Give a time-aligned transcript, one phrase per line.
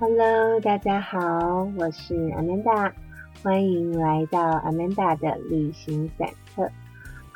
[0.00, 2.90] Hello，大家好，我是 Amanda，
[3.42, 6.26] 欢迎来到 Amanda 的旅行散
[6.56, 6.70] 客。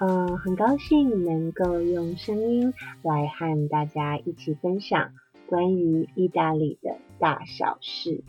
[0.00, 2.72] 嗯，很高兴能够用声音
[3.02, 5.10] 来和大家一起分享
[5.46, 8.24] 关于意大利的大小事。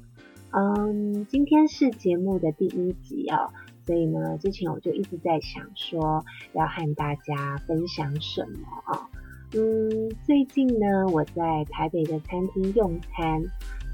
[0.51, 3.53] 嗯，今天是节目的第一集哦，
[3.85, 9.09] 所以呢，之前我就一直在想说要和大家分享什么啊？
[9.53, 13.41] 嗯，最近呢，我在台北的餐厅用餐。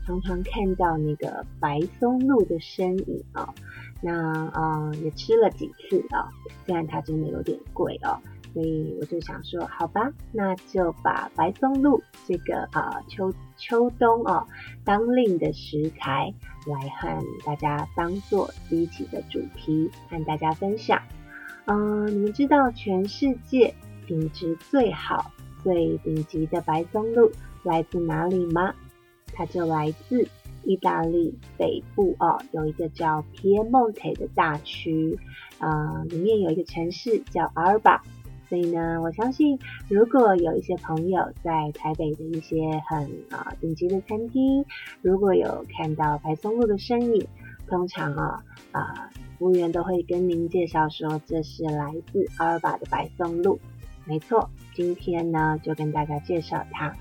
[0.05, 3.53] 常常看到那个白松露的身影啊，
[4.01, 6.29] 那啊也吃了几次啊，
[6.65, 8.19] 虽然它真的有点贵哦，
[8.53, 14.45] 所以我就想说，好吧，那就把白松露这个啊秋秋冬哦
[14.83, 16.33] 当令的食材
[16.65, 21.01] 来和大家当做第一期的主题，和大家分享。
[21.65, 23.73] 嗯，你们知道全世界
[24.07, 25.31] 品质最好、
[25.63, 27.31] 最顶级的白松露
[27.63, 28.73] 来自哪里吗？
[29.33, 30.27] 它就来自
[30.63, 35.17] 意大利北部哦，有一个叫 Piemonte 的大区，
[35.59, 38.03] 啊，里面有一个城市叫阿尔巴，
[38.47, 39.57] 所以呢，我相信
[39.89, 44.63] 如果有一些朋友在台北的一些很啊顶级的餐厅，
[45.01, 47.27] 如果有看到白松露的身影，
[47.67, 53.59] 通常啊啊服务员都会跟您介绍说这是来自阿尔巴的白松露，
[54.05, 56.95] 没错，今天呢就跟大家介绍它。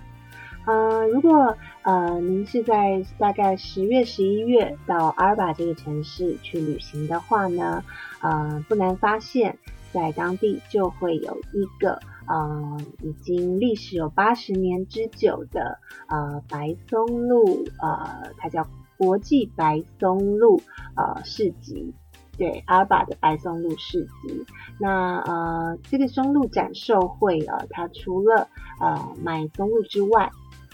[0.66, 7.82] 呃，如果呃您是在大概十月、十一月到阿尔巴这个城市去旅行的话呢，
[8.20, 9.58] 呃，不难发现，
[9.92, 18.66] 在当地就会有一个呃已经历史有八十年之久的呃白松露呃，它叫
[18.98, 20.60] 国际白松露
[20.94, 21.94] 呃市集，
[22.36, 24.44] 对，阿尔巴的白松露市集。
[24.78, 28.46] 那呃这个松露展售会啊，它除了
[28.78, 30.30] 呃买松露之外，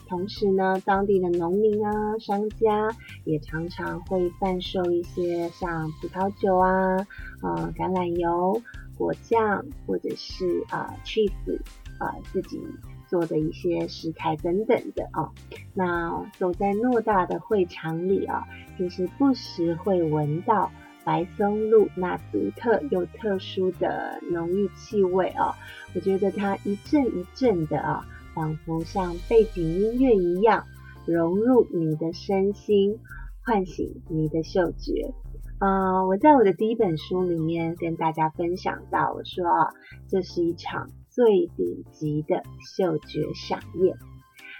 [0.08, 2.88] 同时呢，当地的农民啊、商家
[3.24, 6.96] 也常常会贩售一些像葡萄酒啊、
[7.42, 8.62] 呃橄榄油、
[8.96, 11.60] 果酱，或者是啊 cheese
[11.98, 12.60] 啊自己
[13.08, 15.32] 做的一些食材等等的啊。
[15.74, 18.46] 那走在偌大的会场里啊，
[18.78, 20.70] 其实不时会闻到
[21.04, 25.54] 白松露那独特又特殊的浓郁气味啊。
[25.94, 28.06] 我觉得它一阵一阵的啊。
[28.36, 30.66] 仿佛像背景音乐一样
[31.06, 32.98] 融入你的身心，
[33.42, 35.14] 唤醒你的嗅觉。
[35.58, 39.72] 啊，我在我的第一本书里面跟大家分享到，我说啊，
[40.06, 42.42] 这是一场最顶级的
[42.76, 43.96] 嗅觉飨宴。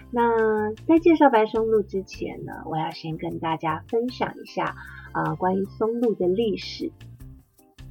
[0.09, 4.75] 那在介绍白松露之前呢，我要先跟大家分享一下
[5.11, 6.91] 啊，关于松露的历史。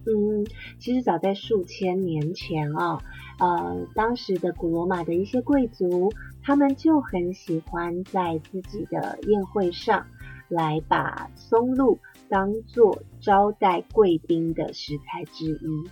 [0.09, 0.45] 嗯，
[0.81, 2.99] 其实早在数千年前啊。
[3.39, 6.11] 呃，当时的古罗马的一些贵族，
[6.43, 10.07] 他们就很喜欢在自己的宴会上
[10.49, 11.99] 来把松露
[12.31, 15.91] 当做招待贵宾的食材之一。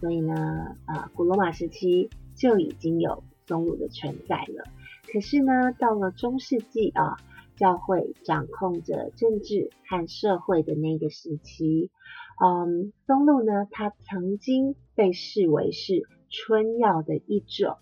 [0.00, 4.64] 所以呢，呃，古罗马时期就已经有松露的存在了。
[5.12, 7.18] 可是呢，到了中世纪啊，
[7.54, 11.90] 教会掌控着政治和社会的那个时期，
[12.44, 16.08] 嗯，松露呢，它曾经被视为是。
[16.30, 17.76] 春药的一种，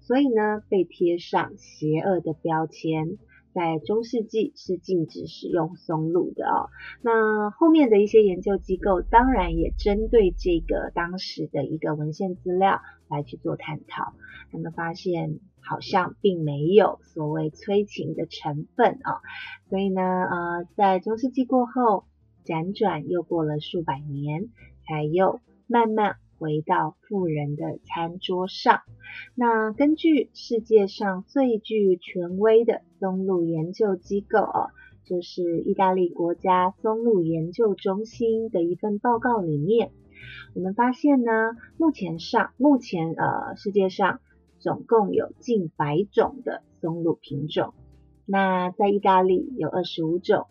[0.00, 3.16] 所以呢，被贴上邪恶的标签，
[3.54, 6.68] 在中世纪是禁止使用松露的哦。
[7.02, 14.12] 那后面的一些研究机构，当然也针对这个当时的一个文献资料来去做探讨，
[14.52, 19.22] 他们发现好像并没有所谓催情的成分啊。
[19.68, 22.04] 所以呢，呃，在中世纪过后，
[22.44, 24.48] 辗转又过了数百年，
[24.86, 26.16] 才又慢慢。
[26.40, 28.80] 回到富人的餐桌上。
[29.34, 34.70] 那根据世界上最具权威的松露研究机构哦，
[35.04, 39.90] 就是意大利国家松露研究中心的一份报告里面，
[40.54, 41.32] 我们发现呢，
[41.76, 44.20] 目前上目前呃世界上
[44.58, 47.74] 总共有近百种的松露品种。
[48.24, 50.46] 那在意大利有二十五种，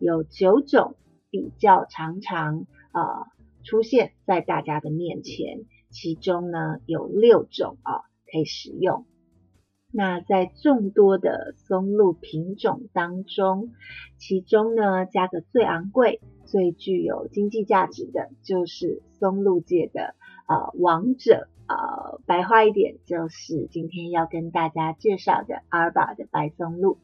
[0.00, 0.96] 有九种
[1.30, 3.37] 比较常常呃。
[3.68, 8.00] 出现在大家的面前，其中呢有六种啊
[8.32, 9.04] 可以使用。
[9.92, 13.72] 那在众多的松露品种当中，
[14.16, 20.14] 其中呢价格最昂贵、最具有经济价值的，就是松露界的
[20.46, 26.96] 呃王者呃白话一点，就是今天要跟大家介绍的阿尔巴的白松露。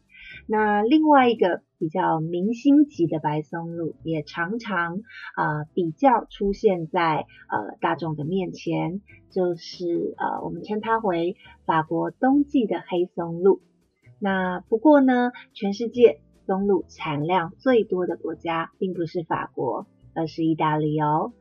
[0.47, 5.01] 那另外一个比较明星级的白松露，也常常
[5.35, 9.01] 啊比较出现在呃大众的面前，
[9.31, 13.61] 就是呃我们称它为法国冬季的黑松露。
[14.21, 21.33] 那不过呢，全世界松露产量最多的国家，并不是法国，而是意大利哦。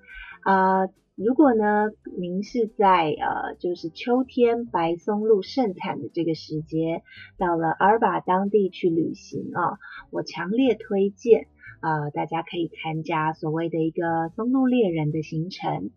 [0.42, 7.04] 啊，如果呢，您是在呃，就是秋天白松露盛产的这个时节，
[7.38, 9.77] 到了阿尔巴当地去旅行啊，
[10.10, 11.50] 我强烈推荐
[11.81, 15.92] 啊，大家可以参加所谓的一个松露猎人的行程。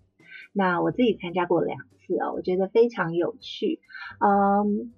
[0.53, 3.81] 那我自己参加过两次哦，我觉得非常有趣。
[4.21, 4.93] 嗯，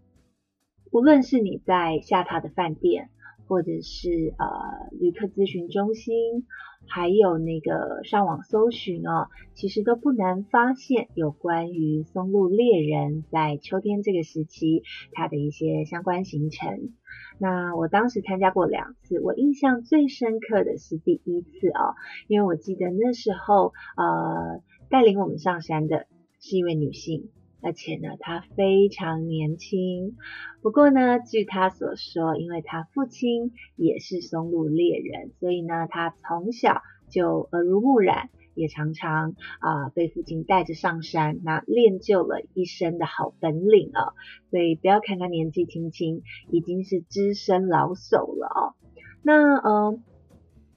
[0.91, 3.09] 无论是你在下榻的饭店，
[3.49, 4.47] 或者是呃
[4.93, 6.47] 旅客咨询中心，
[6.87, 16.91] 还有那个上网搜寻哦，其实都不难发现有关于松露猎人在秋天这个时期它的一些相关行程。
[17.39, 21.97] 那我当时参加过两次，我印象最深刻的是第一次哦，
[22.29, 24.62] 因为我记得那时候呃。
[24.91, 26.06] 带领我们上山的
[26.41, 27.29] 是一位女性，
[27.61, 30.17] 而且呢，他非常年轻。
[30.63, 44.15] 不过呢，据他所说，因为他父亲也是松露猎人，所以呢，他从小就耳濡目染，也常常啊被父亲带着上山，那练就了一身的好本领啊。
[44.51, 48.75] 所以不要看他年纪轻轻，已经是资深老手了哦。
[49.23, 50.01] 那呃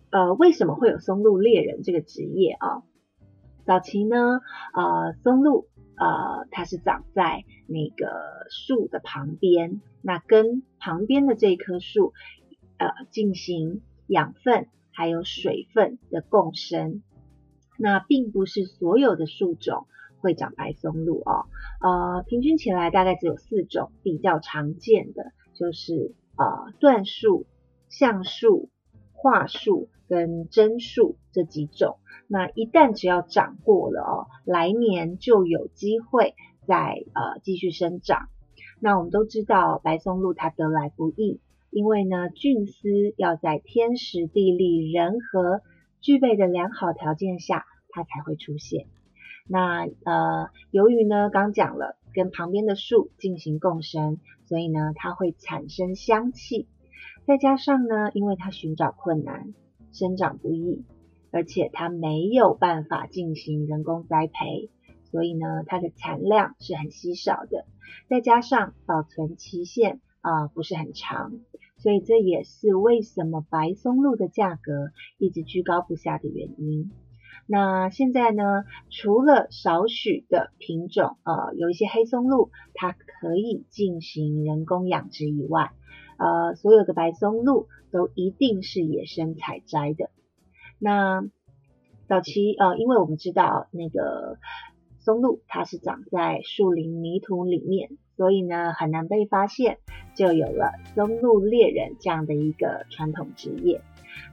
[0.10, 2.83] 呃，为什么会有松露猎人这个职业啊？
[3.66, 4.42] 早期呢，
[4.74, 5.68] 呃，松露，
[6.01, 12.12] 呃，它是长在那个树的旁边，那跟旁边的这棵树，
[12.80, 17.03] 呃，进行养分还有水分的共生。
[17.77, 19.86] 那并不是所有的树种
[20.19, 21.45] 会长白松露哦，
[21.81, 27.45] 呃，平均起来大概只有四种比较常见的，就是呃，椴树、
[27.89, 28.69] 橡树、
[29.21, 31.97] 桦树跟榛树这几种。
[32.27, 36.33] 那一旦只要长过了哦，来年就有机会
[36.65, 38.29] 再呃继续生长。
[38.79, 41.39] 那我们都知道白松露它得来不易，
[41.69, 45.62] 因为呢菌丝要在天时地利人和
[46.00, 48.88] 具备的良好条件下，它才会出现。
[49.47, 56.68] 那呃由于呢刚讲了跟旁边的树进行共生，所以呢它会产生香气。
[57.31, 59.54] 再加上呢，因为它寻找困难，
[59.94, 60.83] 生长不易。
[61.31, 64.69] 而且它没有办法进行人工栽培，
[65.06, 67.63] 所以呢，它的产量是很稀少的。
[68.10, 71.31] 再加上保存期限啊不是很长，
[71.78, 76.92] 所以这也是为什么白松露的价格一直居高不下的原因。
[77.48, 85.72] 那现在呢，除了少许的品种，呃，有一些黑松露它可以进行人工养殖以外，
[86.21, 90.12] 呃，所有的白松露都一定是野生采摘的。
[90.77, 91.23] 那
[92.07, 94.38] 早期呃，因为我们知道那个
[95.00, 99.79] 松露它是长在树林泥土里面，所以呢很难被发现，
[100.15, 103.81] 就有了松露猎人这样的一个传统职业。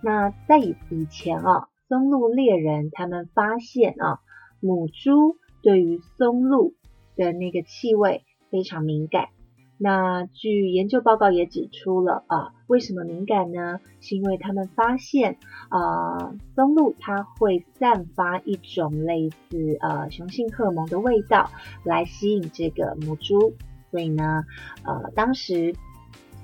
[0.03, 4.21] 那在以以前啊，松露猎人他们发现啊，
[4.61, 6.75] 母猪对于松露
[7.17, 9.31] 的那个气味非常敏感。
[9.81, 13.79] 那据研究报告也指出了啊，为什么敏感呢？
[14.01, 15.39] 是因为他们发现
[15.69, 21.51] 啊，松露它会散发一种类似呃雄性荷尔蒙的味道
[21.85, 23.55] 来吸引这个母猪，
[23.93, 24.43] 所以呢，
[24.85, 25.73] 呃，当时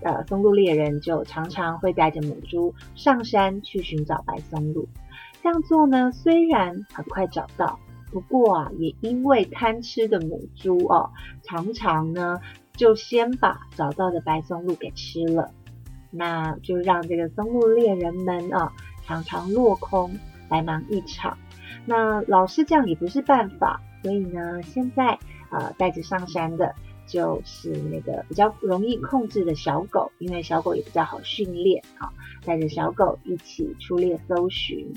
[0.00, 4.86] 呃松露猎人就常常会带着母猪上山去寻找白松露。
[5.42, 7.80] 这样做呢，虽然很快找到，
[8.12, 11.10] 不过啊，也因为贪吃的母猪哦，
[11.42, 12.38] 常常呢。
[12.76, 15.50] 就先把找到的白松露给吃了，
[16.10, 18.72] 那就让这个松露猎人们啊
[19.04, 21.38] 常常落空，白忙一场。
[21.86, 25.18] 那老是这样也不是办法，所以呢，现在
[25.50, 26.74] 呃带着上山的
[27.06, 32.10] 就是那个比较容易控制的小狗，因为小狗也比较好训练啊，
[32.44, 34.92] 带着小狗一起出猎搜寻。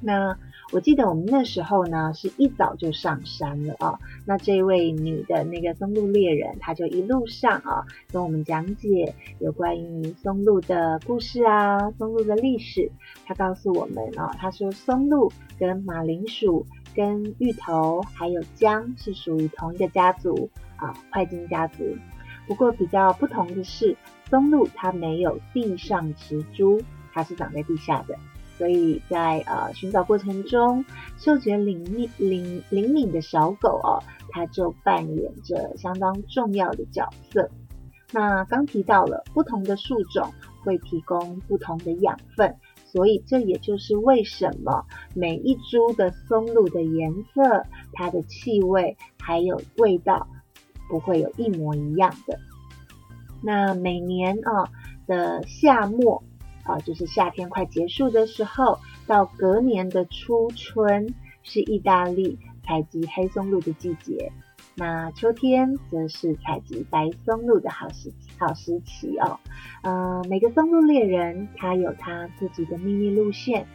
[0.00, 0.36] 那
[0.72, 3.98] 我记得我们那时候呢，是一早就上山了啊。
[4.24, 12.90] 那这位女的那个松露猎人，她就一路上啊，跟我们讲解有关于松露的故事啊，松露的历史。
[13.26, 16.64] 她告诉我们啊，她说松露跟马铃薯、
[16.94, 21.84] 跟芋头还有姜是属于同一个家族啊，块茎家族。
[22.46, 23.94] 不过比较不同的是，
[24.30, 26.80] 松露它没有地上植株，
[27.12, 28.16] 它是长在地下的。
[28.58, 30.84] 所以在呃寻找过程中，
[31.18, 33.98] 嗅觉灵敏灵灵敏的小狗哦，
[34.30, 37.50] 它就扮演着相当重要的角色。
[38.12, 40.32] 那刚提到了不同的树种
[40.62, 42.54] 会提供不同的养分，
[42.84, 50.28] 所以这也就是为什么每一株的松露的颜色、它的气味还有味道
[50.88, 52.38] 不会有一模一样的。
[53.42, 54.70] 那每年啊
[55.06, 56.22] 的夏末。
[56.64, 64.32] 啊，就是夏天快结束的时候，到隔年的初春，是意大利采集黑松露的季节。
[64.74, 69.38] 那秋天则是采集白松露的好时好时期哦。
[69.82, 73.66] 呃，每个松露猎人他有他自己的秘密路线，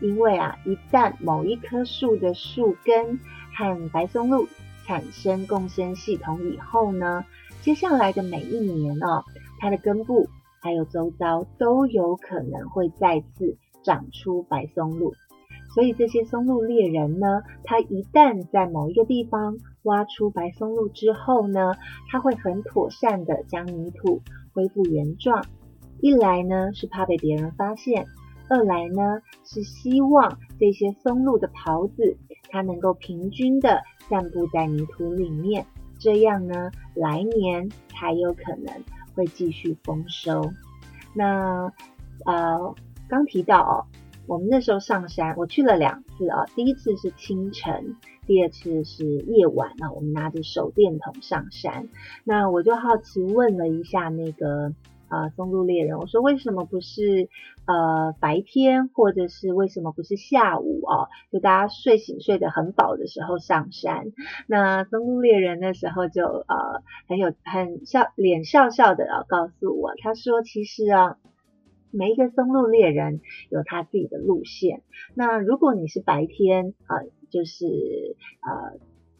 [0.00, 3.20] 因为啊，一旦某一棵树的树根
[3.54, 4.48] 和白松露
[4.86, 7.24] 产生共生系统以后呢，
[7.62, 9.24] 接下来的每一年哦，
[9.60, 10.28] 它的根部
[10.60, 15.14] 还有周遭都有可能会再次长出白松露。
[15.74, 21.74] 所以这些松露猎人呢，他一旦在某一个地方挖出白松露之后呢，
[22.10, 24.20] 他会很妥善的将泥土
[24.52, 25.44] 恢复原状。
[26.00, 28.06] 一来呢是怕被别人发现，
[28.48, 32.16] 二来呢是希望这些松露的袍子
[32.48, 35.64] 它能够平均的散布在泥土里面，
[36.00, 38.74] 这样呢来年才有可能
[39.14, 40.52] 会继续丰收。
[41.14, 41.72] 那
[42.24, 42.74] 呃
[43.08, 43.86] 刚提到哦。
[44.26, 46.44] 我们那时候上山，我去了两次啊。
[46.54, 47.96] 第一次是清晨，
[48.28, 49.90] 第二次是夜晚啊。
[49.90, 51.88] 我们拿着手电筒上山，
[52.22, 54.72] 那我就好奇问了一下那个
[55.10, 57.28] 呃松露猎人，我说为什么不是
[57.66, 61.08] 呃白天，或者是为什么不是下午啊？
[61.30, 64.12] 就大家睡醒睡得很饱的时候上山。
[64.46, 71.18] 那松露猎人那时候就呃很有很笑脸笑笑的啊告诉我，他说其实啊。
[71.92, 74.82] 每一个松露猎人有他自己的路线。
[75.12, 78.78] 那如果你是白天啊，就是呃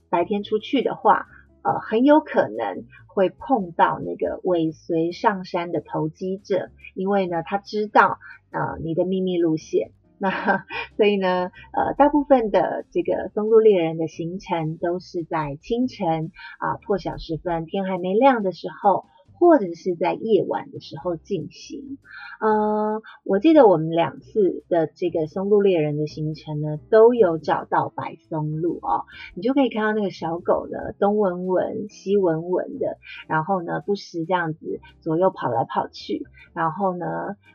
[0.09, 1.27] 白天出去的话，
[1.63, 8.19] 呃很有可能会碰到那个尾随上山的投机者，因为呢他知道
[8.51, 9.91] 啊你的秘密路线。
[10.19, 19.07] 那所以呢呃大部分的这个松露猎人的行程都是在清晨啊破晓时分，天还没亮的时候。
[19.41, 21.97] 或者是在夜晚的时候进行。
[22.43, 29.07] 嗯，我记得我们两次的这个松露猎人的行程呢，都有找到白松露哦。
[29.35, 37.07] 你就可以看到那个小狗呢，东闻闻西闻闻的，然后呢不时这样子左右跑来跑去，然后呢，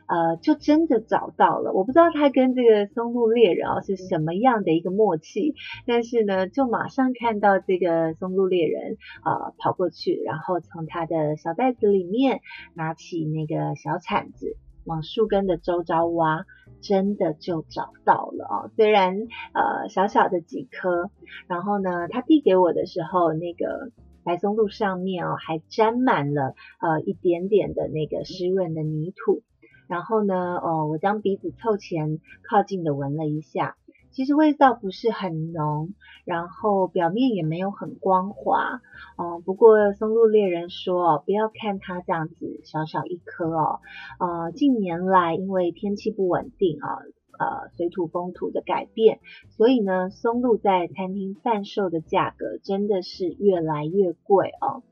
[0.08, 1.72] 呃，就真的找到了。
[1.72, 5.54] 我不知道它跟这个松露猎人哦是什么样的一个默契，
[5.86, 11.75] 但是呢，就马上看到这个松露猎人啊跑过去，然后从他的小袋。
[11.76, 12.40] 子里面
[12.74, 16.44] 拿起那个小铲子，往树根的周遭挖，
[16.80, 18.70] 真的就找到了哦。
[18.76, 19.16] 虽然
[19.52, 21.10] 呃小小的几颗，
[21.46, 23.90] 然后呢，他递给我的时候，那个
[24.24, 29.42] 白松露上面哦还沾满了呃一点点的那个湿润的泥土。
[29.88, 33.76] 然后呢，哦，我将鼻子凑前，靠近的闻了一下。
[34.16, 35.92] 其实味道不是很浓，
[36.24, 38.80] 然后表面也没有很光滑，
[39.18, 39.42] 哦。
[39.44, 43.80] 不过松露猎人说，不要看它这样子小小一颗哦，
[44.18, 46.96] 呃，近年来因为天气不稳定啊，
[47.38, 49.20] 呃，水土风土的改变，
[49.50, 54.82] 所以呢，松露在餐厅贩售的价格真的是越来越贵哦。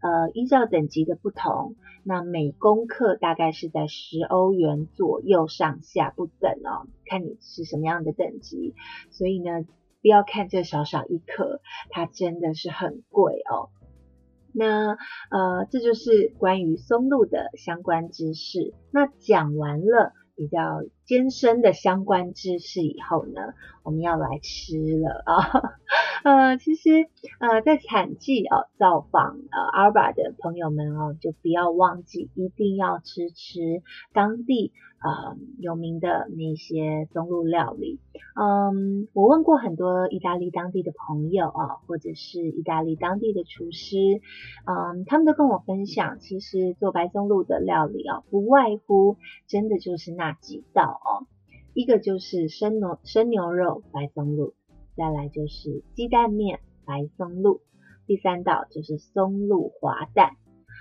[0.00, 1.74] 呃，依照等级的不同，
[2.04, 8.74] 那每公克大概是在十欧元左右上下不等哦，看你是什么样的等级。
[9.10, 9.64] 所以呢，
[10.02, 13.70] 不要看这小小一颗，它真的是很贵哦。
[14.52, 14.96] 那
[15.30, 18.74] 呃，这就是关于松露的相关知识。
[18.92, 20.12] 那讲完了。
[20.38, 25.34] 比较艰深的相关知识以后呢，我们要来吃了啊。
[26.22, 27.08] 呃，其实
[27.40, 34.72] 呃，在产季哦造访呃阿尔巴的朋友们哦，就不要忘记一定要吃吃当地。
[35.00, 38.00] 呃，有名的那些松露料理，
[38.34, 43.96] 嗯，我问过很多意大利当地的朋友啊，或者是意大利当地的厨师，
[44.66, 51.26] 嗯，他们都跟我分享，其实做白松露的料理啊，不外乎真的就是那几道哦，
[51.74, 54.54] 一个就是生牛生牛肉白松露，
[54.96, 57.60] 再来就是鸡蛋面白松露，
[58.08, 60.32] 第三道就是松露滑蛋。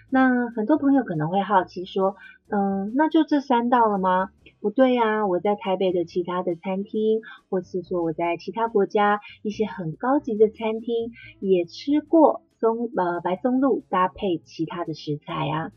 [0.10, 2.16] 那很多朋友可能会好奇说，
[2.50, 4.30] 嗯，那就这三道了吗？
[4.60, 15.72] 不对呀，我在台北的其他的餐厅，或是说我在其他国家一些很高级的餐厅也吃过松呃白松露搭配其他的食材啊，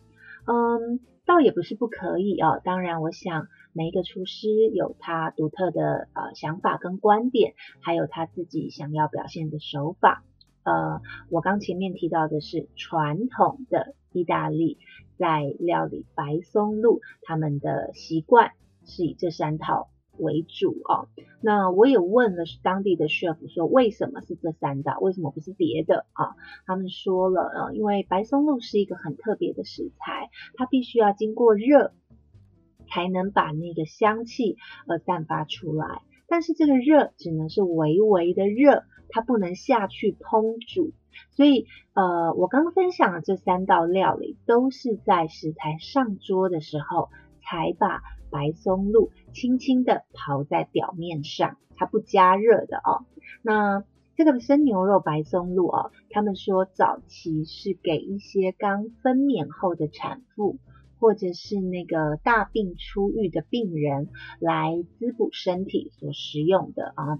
[0.46, 2.60] 嗯，倒也不是不可以哦。
[2.64, 10.22] 当然，我想每一个厨师有他独特的呃想法跟观点，还有他自己想要表现的手法。
[10.62, 11.00] 呃，
[11.30, 14.78] 我刚前面提到的是传统的意大利
[15.16, 18.52] 在料理白松露，他们的习惯
[18.84, 21.08] 是以这三套为主哦。
[21.40, 26.36] 那我也问了当地的 chef 说，为什么是这三道，为什么不是别的啊？
[26.66, 31.92] 他们说了，呃，因为白松露是一个很特别的食材，它必须要经过热。
[32.92, 34.56] 才能把那个香气
[34.88, 36.02] 呃散发出来。
[36.26, 40.92] 但是这个热只能是微微的热，它不能下去烹煮。
[41.30, 47.10] 所以呃，我刚分享的这三道料理都是在食材上桌的时候
[47.42, 48.00] 才把
[48.30, 53.04] 白松露轻轻的刨在表面上，它不加热的哦。
[53.42, 53.84] 那
[54.16, 60.58] 这个生牛肉白松露哦，他们说早期是给一些刚分娩后的产妇，
[61.00, 67.18] 或者是那个大病初愈的病人来滋补身体所食用的啊。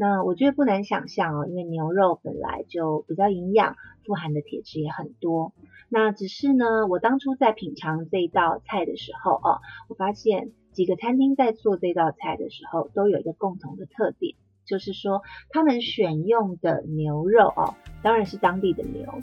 [0.00, 3.76] 那我觉得不难想象哦，因为牛肉本来就比较营养，
[4.06, 5.52] 富含的铁质也很多。
[5.90, 14.36] 那只是呢，我当初在品尝这道菜的时候哦，我发现几个餐厅在做这道菜的时候都有一个共同的特点。
[14.64, 19.20] 就是说，他们选用的牛肉哦，当然是当地的牛。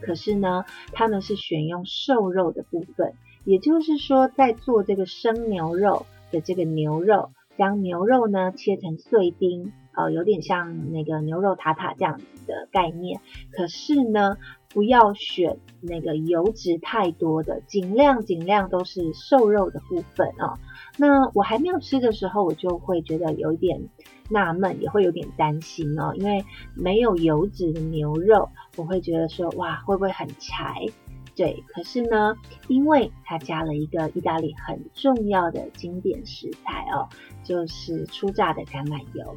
[0.00, 13.20] 可是呢，他们是选用瘦肉的部分，也就是说，在做这个生牛肉的这个牛肉，将牛肉呢切成碎丁，呃，有点像那个牛肉塔塔这样子的概念。
[13.52, 14.36] 可是呢，
[14.68, 20.58] 不要选那个油脂太多的，尽量尽量都是瘦肉的部分哦。
[20.96, 23.88] 那我还没有吃的时候，我就会觉得有一点。
[24.32, 26.44] 纳闷也会有点担心哦，因为
[26.76, 30.86] 没有油脂的牛肉，我会觉得说哇会不会很柴？
[31.34, 32.36] 对，可是呢，
[32.68, 37.08] 因为它加了一个意大利很重要的经典食材哦，
[37.42, 39.36] 就是初榨的橄榄油。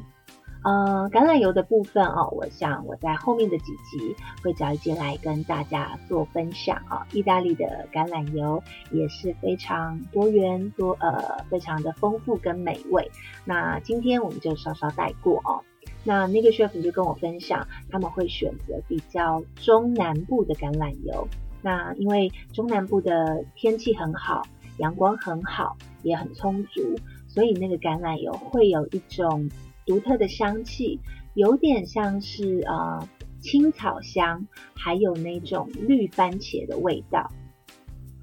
[0.64, 7.06] 呃，橄榄油的部分哦，我想我在后面的几集会找一集来跟大家做分享啊。
[7.12, 13.10] 意大利的橄榄油也是非常多元多呃，非常的丰富跟美味。
[13.44, 15.60] 那今天我们就稍稍带过哦。
[16.02, 21.28] 那那个 chef 就跟我分享，他们会选择比较中南部的橄榄油。
[21.60, 24.40] 那因为中南部的天气很好，
[24.78, 26.80] 阳光很好，也很充足，
[27.28, 29.50] 所以那个橄榄油会有一种。
[29.86, 31.00] 独特的香气，
[31.34, 33.08] 有点像是呃
[33.40, 37.30] 青草香，还有那种绿番茄的味道。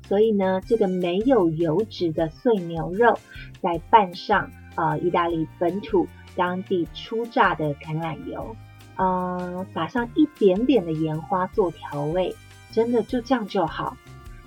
[0.08, 3.18] 所以呢，这个没有油脂的碎牛肉，
[3.62, 8.56] 再拌上呃意大利本土当地初榨的橄榄油，
[8.98, 12.36] 嗯，撒上一点点的盐花做调味，
[12.72, 13.96] 真的就这样就好。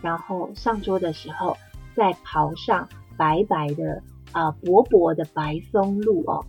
[0.02, 1.56] 然后上桌的时候，
[1.94, 6.44] 再刨上白白的啊薄薄的白松露哦。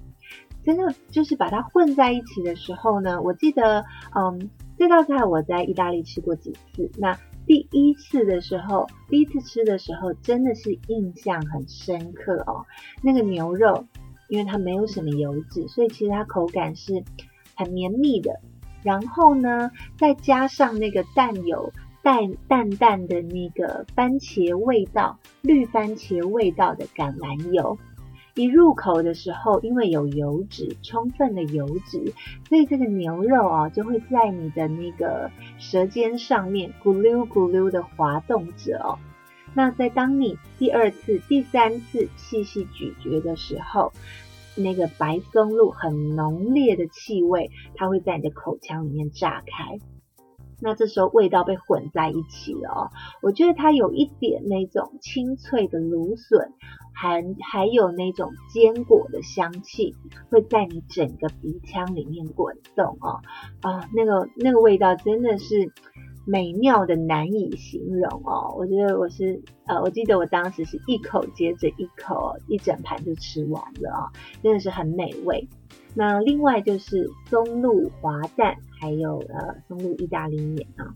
[0.66, 6.90] 真的就是把它混在一起的时候呢，我记得，嗯，这道菜我在意大利吃过几次。
[6.98, 12.66] 那第一次的时候，第一次吃的时候，真的是印象很深刻哦。
[13.04, 13.86] 那个牛肉，
[14.28, 17.04] 因为它没有什么油脂，所以其实它口感是
[17.56, 18.40] 很绵密的。
[18.82, 27.78] 然后呢，再加上那个带有淡淡淡的那个番茄味道、绿番茄味道的橄榄油。
[28.36, 32.14] 一入口的时候，因为有油脂，充分的油脂，
[32.50, 39.00] 所以这个牛肉啊就会在你的那个舌尖上面咕溜咕溜的滑动着哦。
[39.54, 43.94] 那在当你第二次、第三次细细咀嚼的时候，
[44.58, 49.80] 那个白松露很浓烈的气味，它会在你的口腔里面炸开。
[50.62, 52.90] 那这时候味道被混在一起了哦，
[53.22, 56.54] 我觉得它有一点那种清脆的芦笋，
[56.94, 59.96] 还还有那种坚果的香气，
[60.30, 63.22] 会在你整个鼻腔里面滚动哦，
[63.62, 65.72] 啊，那个那个味道真的是
[66.26, 68.56] 美妙的难以形容哦。
[68.58, 75.48] 我觉得我是呃，我记得我当时是一口接着一口，一整盘就吃完了啊，真的是很美味。
[75.98, 80.94] 那另外就是松露滑蛋，还有呃松露意大利面啊，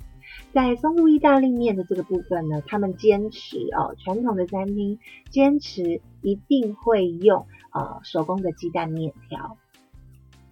[0.54, 5.00] 在松露意大利面的这个部分呢，他们坚持哦，传统的餐厅
[5.32, 9.58] 坚持一定会用呃手工的鸡蛋面条，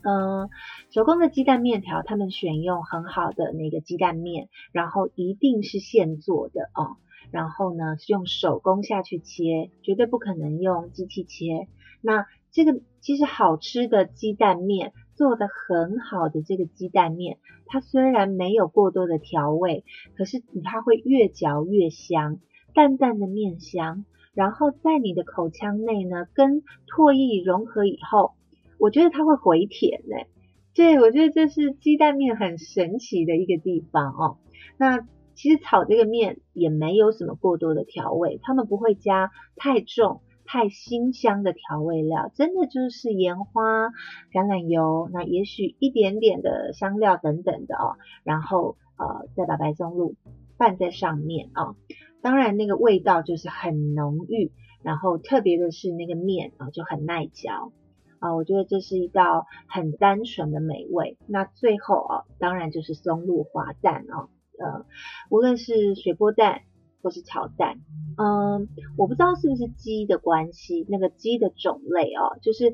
[0.02, 0.50] 嗯，
[0.90, 6.98] 手工的鸡蛋面条，他们选用很好的那个鸡蛋面，然后一定是现做的哦，
[7.30, 11.68] 然后呢是用手工下去切，绝对不可能用机器切，
[12.02, 12.26] 那。
[12.50, 19.84] 这个其实好吃的鸡蛋面做的很好的这个鸡蛋面，它虽然没有过多的调味，
[20.16, 22.38] 可是它会越嚼越香，
[22.76, 28.34] 淡淡的面香，然后在你的口腔内呢，跟唾液融合以后，
[28.78, 30.28] 我觉得它会回甜嘞。
[30.76, 34.38] 对，我觉得这是鸡蛋面很神奇的一个地方哦。
[34.78, 35.00] 那
[35.34, 40.22] 其实炒这个面也没有什么过多的调味，他们不会加太重。
[40.48, 43.90] 太辛香的调味料，真的就是盐花、
[44.32, 50.16] 橄榄油，那也许一点点的香料等等的哦，然后呃再把白松露
[50.58, 51.76] 拌在上面啊。
[52.22, 57.72] 当然那个味道就是很浓郁，然后特别的是那个面啊就很耐嚼
[58.20, 61.18] 啊，我觉得这是一道很单纯的美味。
[61.28, 64.86] 那最后啊，当然就是松露滑蛋啊，呃，
[65.30, 66.62] 无论是水波蛋
[67.02, 67.80] 或是炒蛋，
[68.18, 72.74] 嗯，我不知道是不是鸡的关系，那个鸡的种类哦，就是。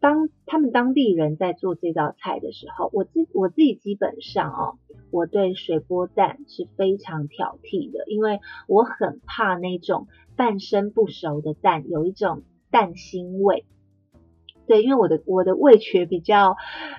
[0.00, 4.76] 当他们当地人在做这道菜的时候，我自我自己基本上哦，
[5.10, 13.64] 我对水波蛋是非常挑剔的，因为我很怕那种半生不熟的蛋有一种蛋腥味。
[14.66, 16.54] 对，因为我的我的味觉比较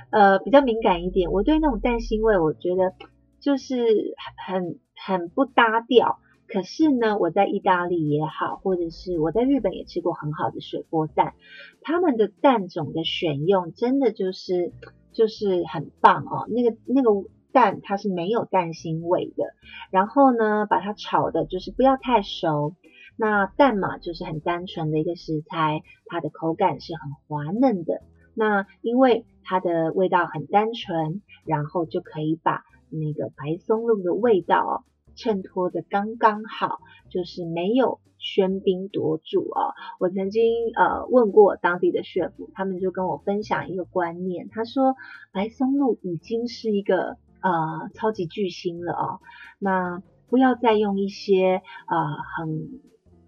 [0.09, 2.95] 呃比较敏感一点，我对那种蛋腥味，我觉得
[3.39, 4.15] 就是
[4.47, 6.17] 很很不搭调。
[6.47, 11.34] 可是呢，我在意大利也好，或者是我在日本也吃过很好的水波蛋，
[11.81, 14.71] 他们的蛋种的选用真的就是
[15.12, 16.47] 就是很棒哦。
[16.49, 17.10] 那个那个
[17.51, 19.45] 蛋它是没有蛋腥味的，
[19.91, 22.75] 然后呢，把它炒的就是不要太熟。
[23.17, 28.01] 那蛋嘛，就是很单纯的一个食材，它的口感是很滑嫩的。
[28.34, 34.84] 那因为它的味道很单纯，然后就可以把那个白松露的味道哦。
[35.15, 39.73] 衬托的刚刚好，就是没有喧宾夺主哦。
[39.99, 44.95] 我曾经呃问过当地的血府，他们就跟我分享一个观念，他说
[45.32, 49.19] 白松露已经是一个呃超级巨星了哦，
[49.60, 51.97] 那不要再用一些呃
[52.38, 52.82] 很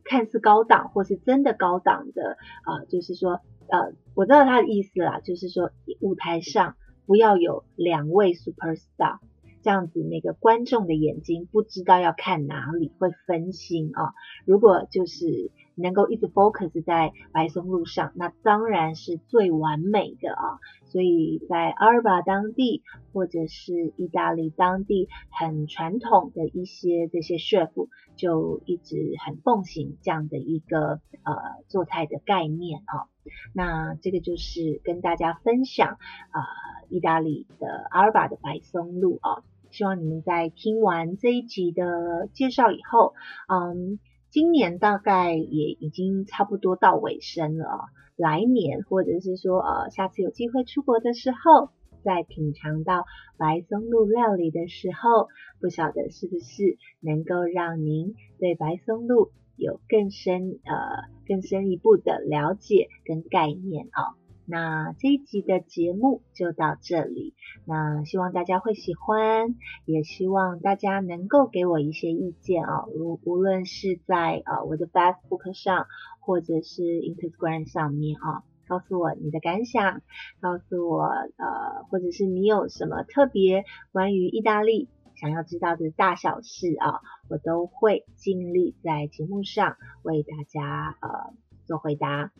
[0.03, 5.71] 看似高档或是真的高档的呃，就是说呃我知道他的意思啦，就是说
[6.01, 9.19] 舞台上不要有两位 super star。
[9.61, 14.13] 这样子，那个观众的眼睛不知道要看哪里，会分心啊。
[14.45, 20.59] 如果就是能够一直 focus 在白松露上，那当然是最完美的啊。
[20.85, 22.81] 所以在阿尔巴当地，
[23.13, 31.33] 或者是意大利当地很传统的一些这些 chef，就一直很奉行这样的一个呃
[31.67, 33.07] 做菜的概念啊。
[33.53, 35.97] 那这个就是跟大家分享
[36.31, 36.41] 啊，
[36.89, 39.43] 意大利的阿尔巴的白松露啊。
[39.69, 43.13] 希望你们在听完这一集的介绍以后，
[43.49, 47.89] 嗯，今年大概也已经差不多到尾声了。
[48.15, 51.69] 来年或者是说，呃，下次有机会出国的时候，
[52.03, 53.05] 在品尝到
[53.37, 55.27] 白松露料理的时候，
[55.61, 64.17] 不晓得是不是能够让您对白松露有更深呃更深一步的了解跟概念啊。
[64.49, 75.87] 那这一集的节目就到这里，那希望大家会喜欢，也希望大家能够给我一些意见啊，无无论是在呃我的 Facebook 上，
[76.21, 80.01] 或者是 Instagram 上面啊，告诉我你的感想，
[80.39, 91.33] 告诉我呃，或者是你有什么特别关于意大利想要知道的大小事啊，我都会尽力在节目上为大家呃
[91.65, 92.31] 做回答。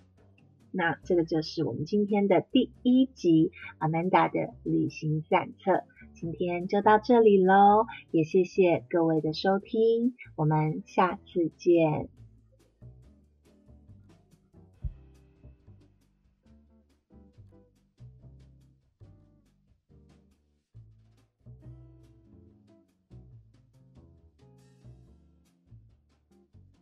[0.78, 12.10] 那这个就是我们今天的第一集，Amanda 的旅行散册，今天就到这里喽，也谢谢各位的收听，我们下次见。